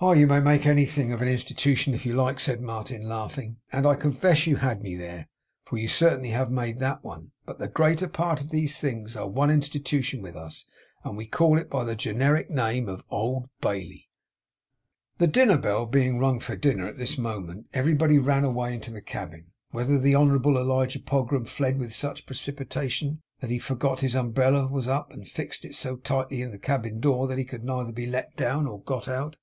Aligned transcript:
'Oh! 0.00 0.12
you 0.12 0.26
may 0.26 0.40
make 0.40 0.64
anything 0.64 1.12
an 1.12 1.28
Institution 1.28 1.92
if 1.92 2.06
you 2.06 2.14
like,' 2.14 2.40
said 2.40 2.62
Martin, 2.62 3.06
laughing, 3.06 3.58
'and 3.70 3.86
I 3.86 3.94
confess 3.94 4.46
you 4.46 4.56
had 4.56 4.80
me 4.82 4.96
there, 4.96 5.28
for 5.66 5.76
you 5.76 5.86
certainly 5.86 6.30
have 6.30 6.50
made 6.50 6.78
that 6.78 7.04
one. 7.04 7.32
But 7.44 7.58
the 7.58 7.68
greater 7.68 8.08
part 8.08 8.40
of 8.40 8.48
these 8.48 8.80
things 8.80 9.16
are 9.16 9.28
one 9.28 9.50
Institution 9.50 10.22
with 10.22 10.34
us, 10.34 10.64
and 11.04 11.14
we 11.14 11.26
call 11.26 11.58
it 11.58 11.68
by 11.68 11.84
the 11.84 11.94
generic 11.94 12.48
name 12.48 12.88
of 12.88 13.04
Old 13.10 13.50
Bailey!' 13.60 14.08
The 15.18 15.28
bell 15.28 15.84
being 15.84 16.18
rung 16.18 16.40
for 16.40 16.56
dinner 16.56 16.86
at 16.86 16.96
this 16.96 17.18
moment, 17.18 17.66
everybody 17.74 18.18
ran 18.18 18.44
away 18.44 18.72
into 18.72 18.90
the 18.90 19.02
cabin, 19.02 19.48
whither 19.72 19.98
the 19.98 20.14
Honourable 20.16 20.56
Elijah 20.56 21.00
Pogram 21.00 21.44
fled 21.44 21.78
with 21.78 21.94
such 21.94 22.24
precipitation 22.24 23.20
that 23.40 23.50
he 23.50 23.58
forgot 23.58 24.00
his 24.00 24.14
umbrella 24.14 24.68
was 24.68 24.88
up, 24.88 25.12
and 25.12 25.28
fixed 25.28 25.66
it 25.66 25.74
so 25.74 25.96
tightly 25.96 26.40
in 26.40 26.50
the 26.50 26.58
cabin 26.58 26.98
door 26.98 27.26
that 27.28 27.38
it 27.38 27.44
could 27.44 27.62
neither 27.62 27.92
be 27.92 28.06
let 28.06 28.34
down 28.36 28.64
nor 28.64 28.80
got 28.80 29.06
out. 29.06 29.36